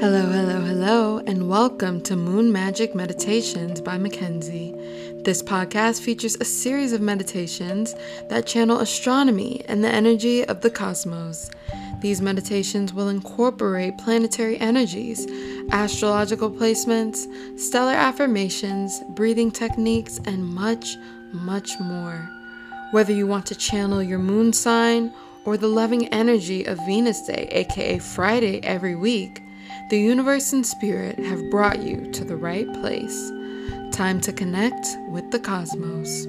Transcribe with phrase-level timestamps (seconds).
[0.00, 4.72] Hello, hello, hello, and welcome to Moon Magic Meditations by Mackenzie.
[5.26, 7.94] This podcast features a series of meditations
[8.30, 11.50] that channel astronomy and the energy of the cosmos.
[12.00, 15.26] These meditations will incorporate planetary energies,
[15.70, 17.26] astrological placements,
[17.60, 20.96] stellar affirmations, breathing techniques, and much,
[21.30, 22.26] much more.
[22.92, 25.12] Whether you want to channel your moon sign
[25.44, 29.42] or the loving energy of Venus Day, aka Friday, every week,
[29.88, 33.30] the universe and spirit have brought you to the right place.
[33.92, 36.26] Time to connect with the cosmos.